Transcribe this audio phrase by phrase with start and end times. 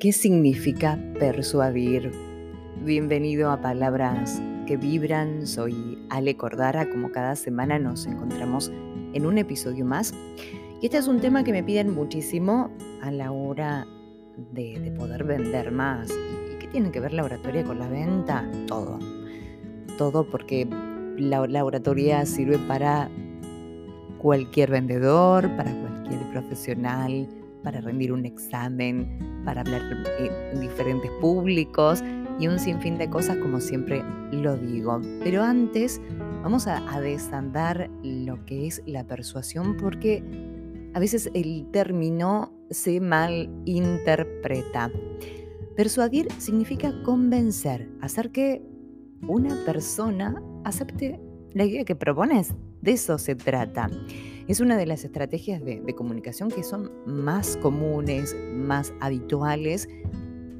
[0.00, 2.10] ¿Qué significa persuadir?
[2.86, 5.46] Bienvenido a Palabras que Vibran.
[5.46, 6.88] Soy Ale Cordara.
[6.88, 8.72] Como cada semana nos encontramos
[9.12, 10.14] en un episodio más.
[10.80, 12.70] Y este es un tema que me piden muchísimo
[13.02, 13.86] a la hora
[14.54, 16.08] de, poder vender más.
[16.10, 18.50] ¿Y qué tiene que ver la oratoria con la venta?
[18.68, 18.98] Todo.
[19.98, 20.66] Todo porque
[21.18, 23.10] la, la oratoria sirve para
[24.16, 27.28] cualquier vendedor, para cualquier profesional,
[27.62, 29.82] para rendir un examen, para hablar
[30.18, 32.02] en diferentes públicos
[32.38, 34.02] y un sinfín de cosas como siempre
[34.32, 35.00] lo digo.
[35.22, 36.00] Pero antes
[36.42, 40.22] vamos a, desandar lo que es la persuasión porque
[40.94, 44.90] a veces el término se malinterpreta.
[45.76, 48.62] Persuadir significa convencer, hacer que
[49.26, 51.20] una persona acepte
[51.52, 52.54] la idea que propones.
[52.80, 53.90] De eso se trata.
[54.50, 59.88] Es una de las estrategias de, comunicación que son más comunes, más habituales,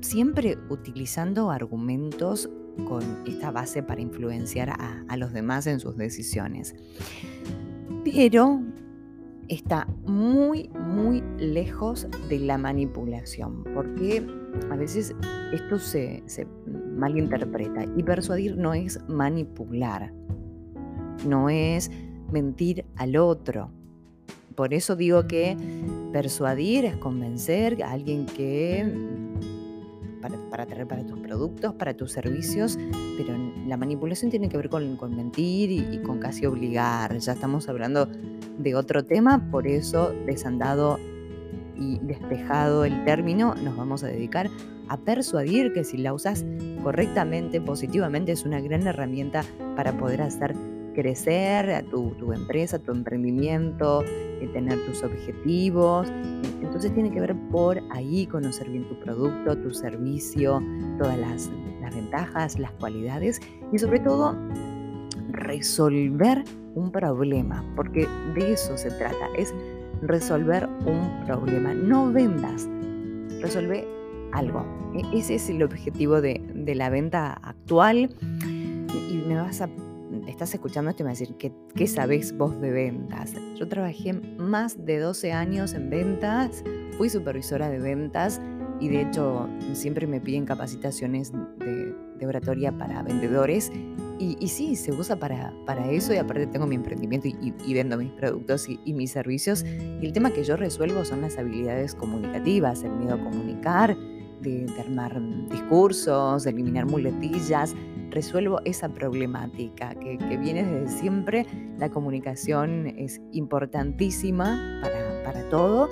[0.00, 2.48] siempre utilizando argumentos
[2.86, 6.76] con esta base para influenciar a, los demás en sus decisiones.
[8.04, 8.60] Pero
[9.48, 14.24] está muy, muy lejos de la manipulación, porque
[14.70, 15.16] a veces
[15.52, 16.22] esto se,
[16.94, 20.14] malinterpreta y persuadir no es manipular,
[21.26, 21.90] no es
[22.30, 23.72] mentir al otro,
[24.54, 25.56] por eso digo que
[26.12, 28.84] persuadir es convencer a alguien que
[30.20, 32.78] para, para traer para tus productos, para tus servicios,
[33.16, 37.16] pero la manipulación tiene que ver con, mentir y, con casi obligar.
[37.18, 38.06] Ya estamos hablando
[38.58, 40.98] de otro tema, por eso desandado
[41.76, 44.50] y despejado el término, nos vamos a dedicar
[44.88, 46.44] a persuadir que si la usas
[46.82, 49.44] correctamente, positivamente, es una gran herramienta
[49.76, 50.54] para poder hacer
[50.94, 54.04] crecer a tu empresa, tu emprendimiento,
[54.48, 56.08] tener tus objetivos.
[56.60, 60.62] Entonces tiene que ver por ahí conocer bien tu producto, tu servicio,
[60.98, 63.40] todas las, las ventajas, las cualidades
[63.72, 64.36] y sobre todo
[65.30, 69.54] resolver un problema, porque de eso se trata, es
[70.02, 71.74] resolver un problema.
[71.74, 72.68] No vendas,
[73.40, 73.86] resuelve
[74.32, 74.64] algo.
[74.94, 78.10] E, ese es el objetivo de, de la venta actual
[79.10, 79.68] y me vas a
[80.30, 83.34] estás escuchando esto y me vas a decir, ¿qué, ¿qué sabés vos de ventas?
[83.56, 86.64] Yo trabajé más de 12 años en ventas,
[86.96, 88.40] fui supervisora de ventas
[88.80, 93.72] y de hecho siempre me piden capacitaciones de, oratoria para vendedores
[94.18, 98.10] y, sí, se usa para, para, eso y aparte tengo mi emprendimiento y, vendo mis
[98.10, 99.64] productos y, mis servicios.
[99.64, 103.96] Y el tema que yo resuelvo son las habilidades comunicativas, el miedo a comunicar,
[104.40, 107.74] de, de armar discursos, de eliminar muletillas,
[108.10, 111.46] resuelvo esa problemática que, viene desde siempre.
[111.78, 115.88] La comunicación es importantísima para, para todo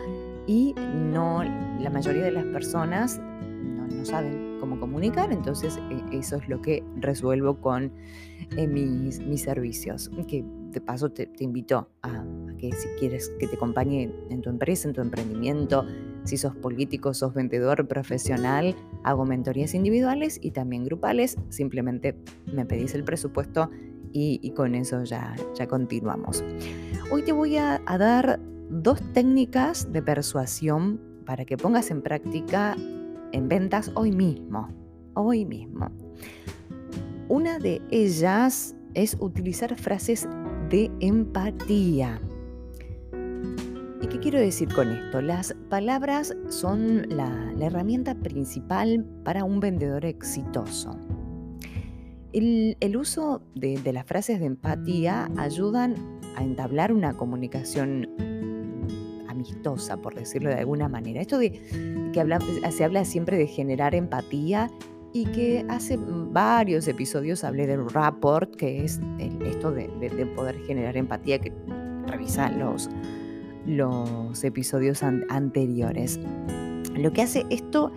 [0.47, 0.75] y
[1.13, 1.43] no,
[1.81, 6.83] la mayoría de las personas no, saben cómo comunicar, entonces e, eso es lo que
[6.97, 7.93] resuelvo con
[8.57, 10.11] eh, mis, mis, servicios.
[10.27, 12.25] Que de paso te, te invito a,
[12.59, 15.85] que si quieres que te acompañe en tu empresa, en tu emprendimiento,
[16.29, 21.39] si sos político, sos vendedor profesional, hago mentorías individuales y también grupales.
[21.49, 22.17] Simplemente
[22.53, 23.71] me pedís el presupuesto
[24.13, 26.45] y, con eso ya, ya continuamos.
[27.11, 32.77] Hoy te voy a, a dar dos técnicas de persuasión para que pongas en práctica
[33.33, 34.69] en ventas hoy mismo.
[35.15, 35.91] Hoy mismo.
[37.29, 40.29] Una de ellas es utilizar frases
[40.69, 42.21] de empatía.
[44.29, 45.23] ¿Y qué quiero decir con esto?
[45.23, 50.99] Las palabras son la, herramienta principal para un vendedor exitoso.
[52.35, 55.95] El, uso de, las frases de empatía ayudan
[56.37, 58.07] a entablar una comunicación
[59.31, 61.23] amistosa, por decirlo de alguna manera.
[61.23, 61.53] Esto de
[62.13, 64.71] que se habla siempre de generar empatía
[65.15, 69.01] y que hace varios episodios hablé del rapport, que es
[69.47, 71.51] esto de, de, poder generar empatía, que
[72.07, 72.91] revisa los,
[73.69, 76.19] los episodios anteriores.
[76.97, 77.93] Lo que hace esto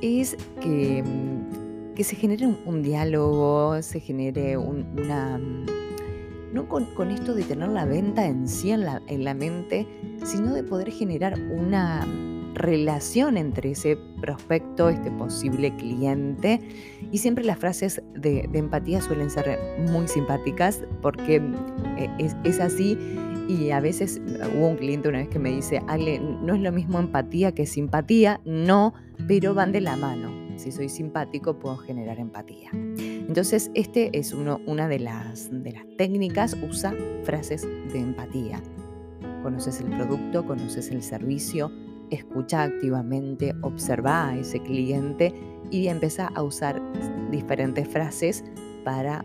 [0.00, 5.38] es que, mm, se genere un, diálogo, se genere una...
[5.38, 5.66] Mm,
[6.52, 9.86] no con, esto de tener la venta en sí en la, en la mente,
[10.24, 12.06] sino de poder generar una
[12.54, 16.60] relación entre ese prospecto, este posible cliente.
[17.10, 19.58] Y siempre las frases de, empatía suelen ser
[19.90, 21.54] muy simpáticas porque mm,
[21.96, 22.98] e, es, así
[23.48, 24.20] y a veces
[24.54, 27.64] hubo un cliente una vez que me dice, Ale, no es lo mismo empatía que
[27.66, 28.92] simpatía, no,
[29.26, 30.30] pero van de la mano.
[30.58, 32.70] Si soy simpático puedo generar empatía.
[32.72, 38.60] Entonces, este es uno, una de las, de las técnicas, usa frases de empatía.
[39.42, 41.70] Conoces el producto, conoces el servicio,
[42.10, 45.32] escucha activamente, observa a ese cliente
[45.70, 46.82] y empieza a usar
[47.30, 48.44] diferentes frases
[48.84, 49.24] para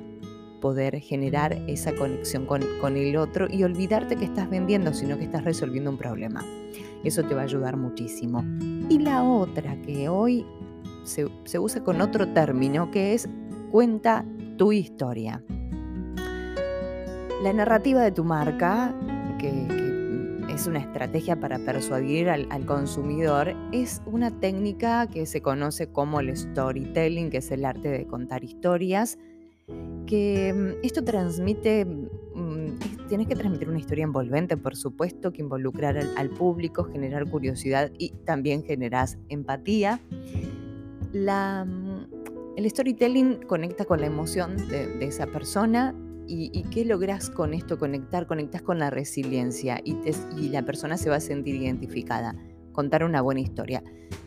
[0.64, 5.26] poder generar esa conexión con, con, el otro y olvidarte que estás vendiendo, sino que
[5.26, 6.42] estás resolviendo un problema.
[7.04, 8.46] Eso te va a ayudar muchísimo.
[8.88, 10.46] Y la otra que hoy
[11.04, 13.28] se, se usa con otro término, que es
[13.72, 14.24] cuenta
[14.56, 15.44] tu historia.
[17.44, 18.96] La narrativa de tu marca,
[19.40, 19.68] que,
[20.48, 26.38] es una estrategia para persuadir al, consumidor, es una técnica que se conoce como el
[26.38, 29.18] storytelling, que es el arte de contar historias,
[30.14, 35.98] que mm, esto transmite, mm, tienes que transmitir una historia envolvente, por supuesto, que involucrar
[35.98, 40.02] al, público, generar curiosidad y también generas empatía.
[41.14, 45.96] La, mm, el storytelling conecta con la emoción de esa persona
[46.26, 47.78] ¿Y, qué logras con esto?
[47.78, 49.98] Conectar, conectas con la resiliencia y,
[50.38, 52.34] y, la persona se va a sentir identificada.
[52.74, 53.84] Contar una buena historia.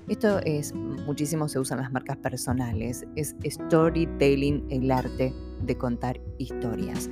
[0.08, 3.04] Esto es muchísimo se usa en las marcas personales.
[3.16, 7.10] Es storytelling, el arte de contar historias.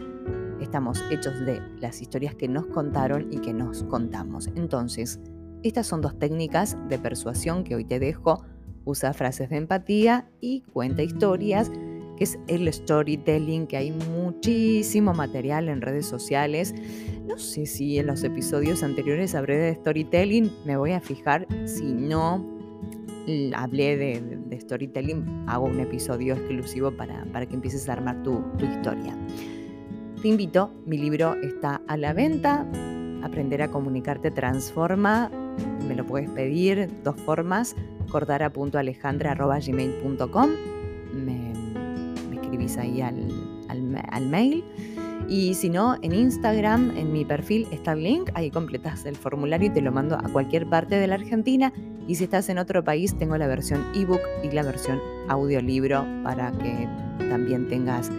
[0.60, 4.48] Estamos hechos de las historias que nos contaron y que nos contamos.
[4.54, 5.18] Entonces,
[5.64, 8.44] estas son dos técnicas de persuasión que hoy te dejo.
[8.84, 11.70] Usa frases de empatía y cuenta historias
[12.16, 16.74] que es el storytelling, que hay muchísimo material en redes sociales.
[17.26, 21.46] No sé si en los episodios anteriores hablé de storytelling, me voy a fijar.
[21.66, 22.48] Si no
[23.54, 29.16] hablé de, storytelling, hago un episodio exclusivo para, para que empieces a armar tu, historia.
[30.20, 32.68] Te invito, mi libro está a la venta.
[33.22, 35.30] Aprender a comunicarte transforma.
[35.88, 37.74] Me lo puedes pedir dos formas,
[38.10, 40.50] cordara.alejandra.gmail.com.
[42.64, 43.28] Me ahí al,
[44.10, 44.64] al, mail.
[45.28, 49.68] Y si no, en Instagram, en mi perfil está el link, ahí completas el formulario
[49.68, 51.72] y te lo mando a cualquier parte de la Argentina.
[52.06, 56.52] Y si estás en otro país, tengo la versión ebook y la versión audiolibro para
[56.52, 56.88] que
[57.28, 58.10] también tengas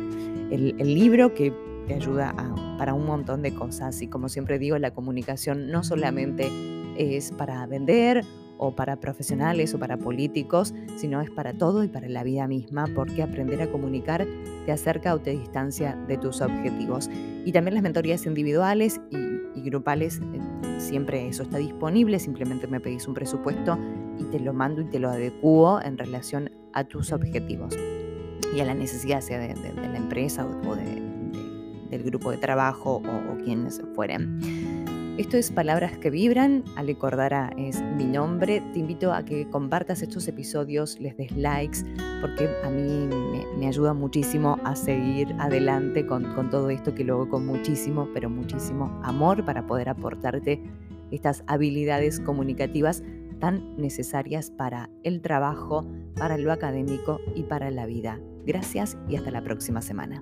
[0.51, 1.51] el, libro que
[1.87, 2.35] te ayuda
[2.77, 4.01] para un montón de cosas.
[4.01, 6.49] Y como siempre digo, la comunicación no solamente
[6.97, 8.23] es para vender
[8.57, 12.85] o para profesionales o para políticos, sino es para todo y para la vida misma,
[12.95, 14.25] porque aprender a comunicar
[14.65, 17.09] te acerca o te distancia de tus objetivos.
[17.45, 23.07] Y también las mentorías individuales y, grupales, eh, siempre eso está disponible, simplemente me pedís
[23.07, 23.79] un presupuesto
[24.19, 27.75] y te lo mando y te lo adecuo en relación a tus objetivos
[28.55, 33.81] y a la necesidad sea de, la empresa o, del grupo de trabajo o quienes
[33.95, 34.94] fueren.
[35.17, 38.61] Esto es Palabras que Vibran, Ale Cordara es mi nombre.
[38.73, 41.79] Te invito a que compartas estos episodios, les des likes,
[42.19, 43.07] porque a mí
[43.57, 48.09] me, ayuda muchísimo a seguir adelante con, con todo esto que lo hago con muchísimo,
[48.13, 50.61] pero muchísimo amor para poder aportarte
[51.11, 53.01] estas habilidades comunicativas
[53.39, 55.85] tan necesarias para el trabajo,
[56.17, 58.19] para lo académico y para la vida.
[58.45, 60.21] Gracias y hasta la próxima semana.